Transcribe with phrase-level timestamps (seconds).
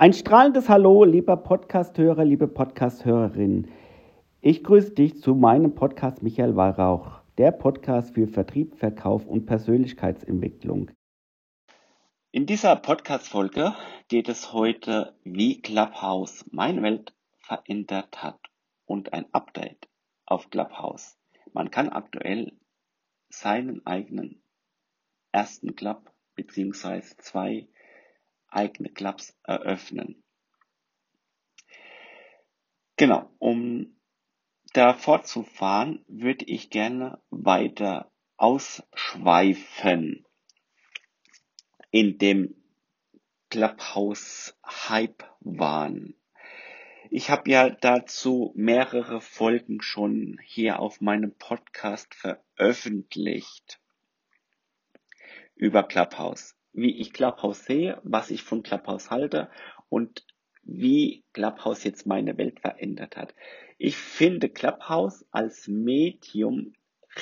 [0.00, 3.70] Ein strahlendes Hallo, lieber Podcasthörer, liebe Podcasthörerin.
[4.40, 10.90] Ich grüße dich zu meinem Podcast Michael Weihrauch, der Podcast für Vertrieb, Verkauf und Persönlichkeitsentwicklung.
[12.30, 13.74] In dieser Podcast-Folge
[14.08, 18.40] geht es heute, wie Clubhouse meine Welt verändert hat
[18.86, 19.86] und ein Update
[20.24, 21.18] auf Clubhouse.
[21.52, 22.58] Man kann aktuell
[23.28, 24.42] seinen eigenen
[25.30, 27.68] ersten Club beziehungsweise zwei
[28.50, 30.22] eigene Clubs eröffnen.
[32.96, 33.96] Genau, um
[34.72, 40.26] da fortzufahren, würde ich gerne weiter ausschweifen
[41.90, 42.54] in dem
[43.48, 46.14] Clubhouse Hype Wahn.
[47.10, 53.80] Ich habe ja dazu mehrere Folgen schon hier auf meinem Podcast veröffentlicht
[55.56, 59.50] über Clubhouse wie ich Clubhouse sehe, was ich von Clubhouse halte
[59.88, 60.24] und
[60.62, 63.34] wie Clubhouse jetzt meine Welt verändert hat.
[63.78, 66.74] Ich finde Clubhouse als Medium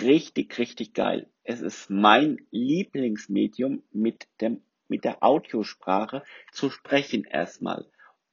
[0.00, 1.28] richtig, richtig geil.
[1.44, 7.86] Es ist mein Lieblingsmedium mit dem, mit der Audiosprache zu sprechen erstmal.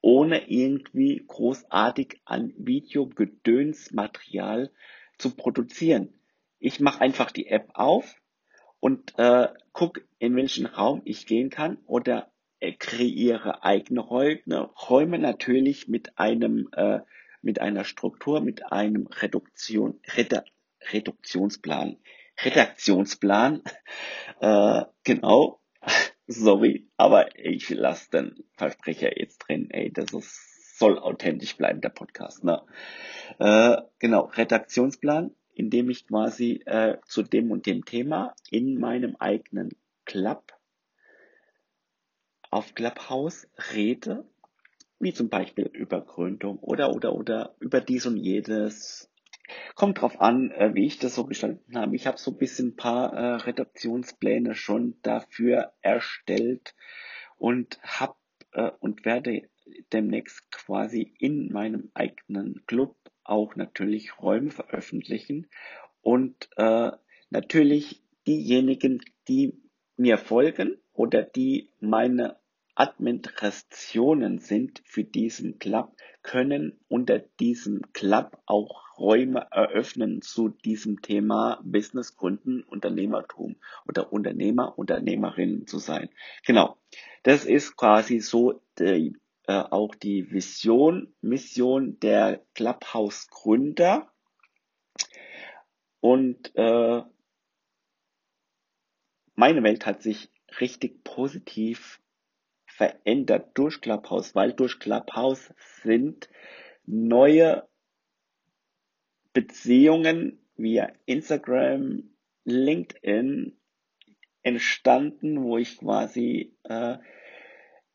[0.00, 4.70] Ohne irgendwie großartig an Videogedönsmaterial
[5.18, 6.14] zu produzieren.
[6.58, 8.16] Ich mache einfach die App auf,
[8.80, 15.18] und äh, guck, in welchen Raum ich gehen kann oder äh, kreiere eigene Räume, Räume
[15.18, 17.00] natürlich mit einem äh,
[17.42, 20.40] mit einer Struktur, mit einem Reduktion, Redu
[20.92, 21.96] Reduktionsplan,
[22.44, 23.62] Redaktionsplan,
[24.40, 25.60] äh, genau.
[26.26, 29.70] Sorry, aber ich lasse den Versprecher jetzt drin.
[29.70, 32.42] Ey, das ist, soll authentisch bleiben, der Podcast.
[32.42, 32.62] Ne?
[33.38, 39.70] Äh, genau, Redaktionsplan indem ich quasi äh, zu dem und dem Thema in meinem eigenen
[40.04, 40.52] Club
[42.50, 44.24] auf Clubhouse rede,
[45.00, 49.10] wie zum Beispiel über Gründung oder oder oder über dies und jedes.
[49.74, 51.96] Kommt drauf an, äh, wie ich das so gestalten habe.
[51.96, 56.74] Ich habe so ein bisschen ein paar äh, Redaktionspläne schon dafür erstellt
[57.38, 58.16] und habe
[58.52, 59.48] äh, und werde
[59.92, 62.96] demnächst quasi in meinem eigenen Club
[63.28, 65.48] auch natürlich Räume veröffentlichen
[66.02, 66.92] und äh,
[67.30, 69.60] natürlich diejenigen, die
[69.96, 72.36] mir folgen oder die meine
[72.74, 81.60] Administrationen sind für diesen Club, können unter diesem Club auch Räume eröffnen zu diesem Thema
[81.64, 83.56] Business gründen, Unternehmertum
[83.86, 86.08] oder Unternehmer, Unternehmerinnen zu sein.
[86.46, 86.76] Genau.
[87.22, 94.12] Das ist quasi so die äh, auch die Vision, Mission der Clubhouse-Gründer.
[96.00, 97.02] Und äh,
[99.34, 100.30] meine Welt hat sich
[100.60, 102.00] richtig positiv
[102.66, 105.52] verändert durch Clubhouse, weil durch Clubhouse
[105.82, 106.28] sind
[106.84, 107.68] neue
[109.32, 112.10] Beziehungen via Instagram,
[112.44, 113.58] LinkedIn
[114.42, 116.98] entstanden, wo ich quasi äh,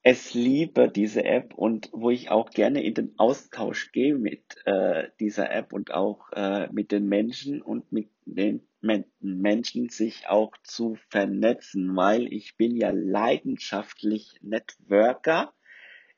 [0.04, 5.10] es liebe, diese App und wo ich auch gerne in den Austausch gehe mit äh,
[5.20, 10.54] dieser App und auch äh, mit den Menschen und mit den Men Menschen sich auch
[10.64, 15.54] zu vernetzen, weil ich bin ja leidenschaftlich Networker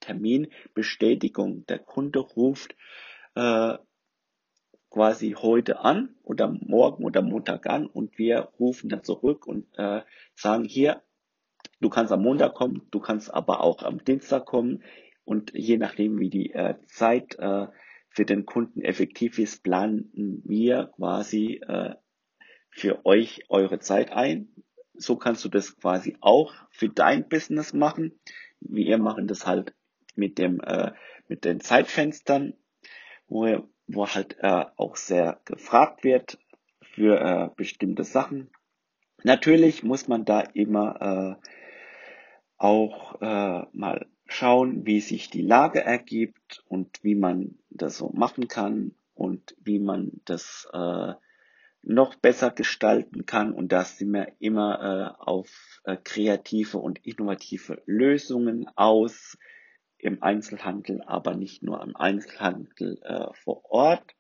[0.00, 1.64] Terminbestätigung.
[1.66, 2.76] Der Kunde ruft
[3.34, 3.78] äh,
[4.90, 10.02] quasi heute an oder morgen oder Montag an und wir rufen dann zurück und äh,
[10.34, 11.02] sagen hier,
[11.82, 14.84] Du kannst am Montag kommen, du kannst aber auch am Dienstag kommen
[15.24, 17.66] und je nachdem, wie die äh, Zeit äh,
[18.12, 21.94] für den Kunden effektiv ist, planen wir quasi äh,
[22.70, 24.48] für euch eure Zeit ein.
[24.94, 28.18] So kannst du das quasi auch für dein Business machen.
[28.60, 29.74] Wir machen das halt
[30.14, 30.92] mit dem äh,
[31.26, 32.52] mit den Zeitfenstern,
[33.26, 36.38] wo, wo halt äh, auch sehr gefragt wird
[36.82, 38.50] für äh, bestimmte Sachen.
[39.24, 41.48] Natürlich muss man da immer äh,
[42.58, 48.48] auch äh, mal schauen, wie sich die Lage ergibt und wie man das so machen
[48.48, 51.12] kann und wie man das äh,
[51.82, 53.52] noch besser gestalten kann.
[53.52, 59.36] Und da sind wir immer äh, auf äh, kreative und innovative Lösungen aus
[59.98, 64.14] im Einzelhandel, aber nicht nur im Einzelhandel äh, vor Ort.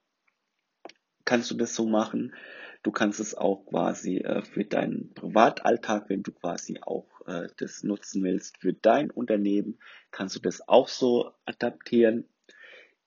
[1.24, 2.34] Kannst du das so machen?
[2.82, 7.82] Du kannst es auch quasi äh, für deinen Privatalltag, wenn du quasi auch äh, das
[7.82, 9.78] nutzen willst für dein Unternehmen,
[10.10, 12.28] kannst du das auch so adaptieren.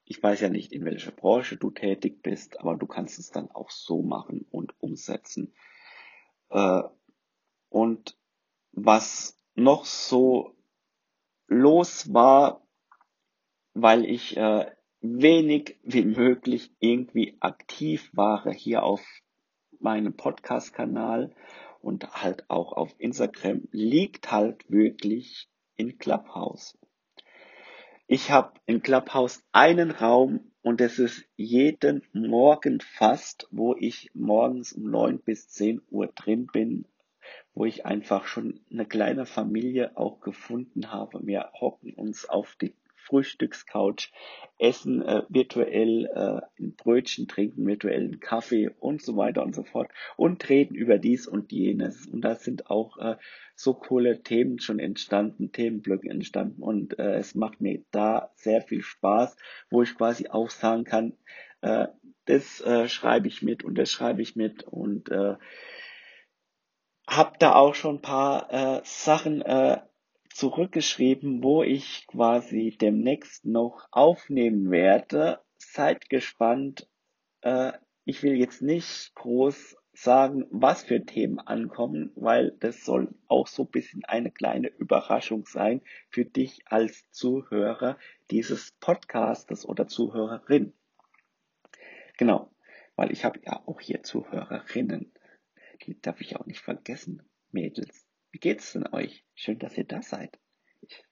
[0.03, 3.49] Ich weiß ja nicht, in welcher Branche du tätig bist, aber du kannst es dann
[3.51, 5.53] auch so machen und umsetzen.
[6.49, 6.83] Äh,
[7.69, 8.17] und
[8.71, 10.55] was noch so
[11.47, 12.65] los war,
[13.73, 14.71] weil ich äh,
[15.01, 19.01] wenig wie möglich irgendwie aktiv war hier auf
[19.79, 21.35] meinem Podcast-Kanal
[21.85, 26.79] und halt auch auf Instagram liegt halt wirklich in Clubhouse.
[28.07, 34.73] Ich habe in Clubhouse einen Raum und es ist jeden Morgen fast, wo ich morgens
[34.73, 36.87] um neun bis zehn Uhr drin bin,
[37.53, 41.19] wo ich einfach schon eine kleine Familie auch gefunden habe.
[41.27, 42.73] Wir hocken uns auf die
[43.05, 44.11] Frühstückscouch,
[44.57, 49.63] essen äh, virtuell äh, ein Brötchen, trinken virtuell einen Kaffee und so weiter und so
[49.63, 52.05] fort und reden über dies und jenes.
[52.07, 53.15] Und da sind auch äh,
[53.55, 58.81] so coole Themen schon entstanden, Themenblöcke entstanden und äh, es macht mir da sehr viel
[58.81, 59.35] Spaß,
[59.69, 61.13] wo ich quasi auch sagen kann,
[61.61, 61.87] äh,
[62.25, 65.35] das äh, schreibe ich mit und das schreibe ich mit und äh,
[67.07, 69.77] habe da auch schon ein paar äh, Sachen äh,
[70.35, 75.39] zurückgeschrieben, wo ich quasi demnächst noch aufnehmen werde.
[75.57, 76.89] Seid gespannt.
[77.39, 77.71] Äh,
[78.03, 83.63] ich will jetzt nicht groß sagen, was für Themen ankommen, weil das soll auch so
[83.63, 87.97] ein bisschen eine kleine Überraschung sein für dich als Zuhörer
[88.29, 90.73] dieses Podcastes oder Zuhörerin.
[92.17, 92.51] Genau,
[92.97, 95.13] weil ich habe ja auch hier Zuhörerinnen.
[95.83, 98.04] Die darf ich auch nicht vergessen, Mädels.
[98.35, 99.23] Wie geht's denn euch?
[99.33, 100.37] Schön, dass ihr da seid.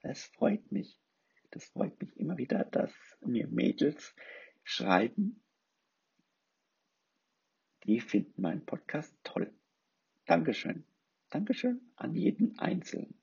[0.02, 1.00] Es freut mich.
[1.52, 2.92] Das freut mich immer wieder, dass
[3.22, 4.14] mir Mädels
[4.66, 5.42] schreiben,
[7.86, 9.54] die finden meinen Podcast toll.
[10.26, 10.86] Dankeschön.
[11.30, 13.18] Dankeschön an jeden Einzelnen.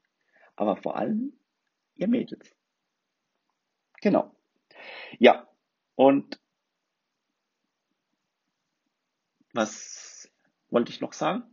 [0.56, 1.38] Aber vor allem
[1.96, 2.56] ihr Mädels.
[4.00, 4.34] Genau.
[5.18, 5.46] Ja,
[5.94, 6.40] und
[9.52, 10.32] was
[10.70, 11.49] wollte ich noch sagen?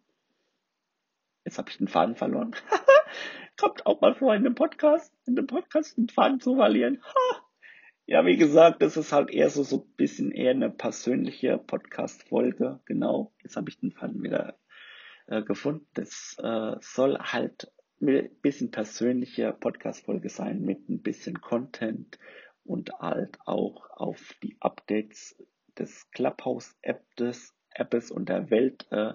[1.47, 2.53] Jetzt habe ich den Faden verloren.
[3.57, 7.01] Kommt auch mal vor in einem Podcast, in einem Podcast den Faden zu verlieren.
[8.09, 12.79] Ja, wie gesagt, das ist halt eher so, so ein bisschen eher eine persönliche Podcast-Folge.
[12.85, 14.57] Genau, jetzt habe ich den Faden wieder
[15.25, 15.85] äh, gefunden.
[15.93, 17.69] Das äh, soll halt
[18.01, 22.17] ein bisschen persönliche Podcast-Folge sein mit ein bisschen Content
[22.63, 25.35] und halt auch auf die Updates
[25.77, 29.13] des Clubhouse-Apps Apps und der Welt äh,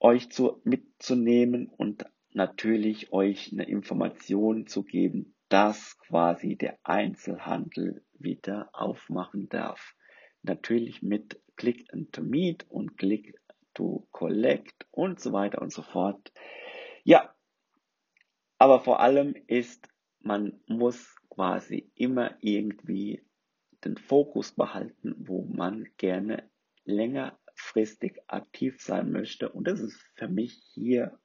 [0.00, 8.68] euch zu, mitzunehmen und natürlich euch eine Information zu geben, dass quasi der Einzelhandel wieder
[8.72, 9.94] aufmachen darf.
[10.42, 13.34] Natürlich mit Click and to Meet und Click
[13.74, 16.32] to Collect und so weiter und so fort.
[17.04, 17.34] Ja,
[18.58, 19.88] aber vor allem ist,
[20.20, 23.24] man muss quasi immer irgendwie
[23.84, 26.50] den Fokus behalten, wo man gerne
[26.84, 29.48] länger langfristig aktiv sein möchte.
[29.48, 31.18] Und das ist für mich hier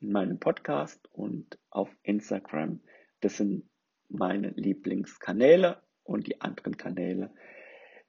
[0.00, 2.80] in meinem Podcast und auf Instagram.
[3.20, 3.68] Das sind
[4.08, 7.32] meine Lieblingskanäle und die anderen Kanäle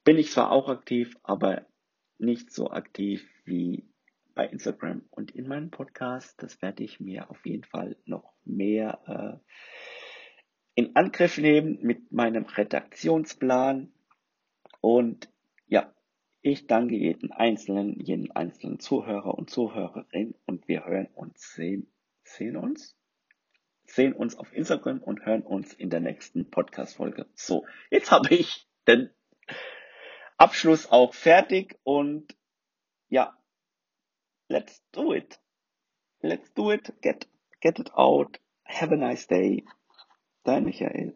[0.03, 1.65] bin ich zwar auch aktiv, aber
[2.17, 3.87] nicht so aktiv wie
[4.33, 6.41] bei Instagram und in meinem Podcast.
[6.41, 9.51] Das werde ich mir auf jeden Fall noch mehr äh,
[10.75, 13.91] in Angriff nehmen mit meinem Redaktionsplan.
[14.81, 15.29] Und
[16.45, 21.91] ich danke jeden einzelnen, jeden einzelnen Zuhörer und Zuhörerin und wir hören uns, sehen,
[22.23, 22.95] sehen uns,
[23.85, 27.25] sehen uns auf Instagram und hören uns in der nächsten Podcast-Folge.
[27.33, 29.09] So, jetzt habe ich den
[30.37, 32.37] Abschluss auch fertig und
[33.09, 33.35] ja,
[34.47, 35.39] let's do it.
[36.21, 37.25] let's do it, get,
[37.59, 38.37] get it out.
[38.65, 39.63] Have a nice day.
[40.43, 41.15] Dein Michael.